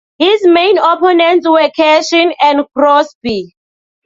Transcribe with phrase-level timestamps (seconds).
[0.17, 3.55] His main opponents were Cashin and Crosbie.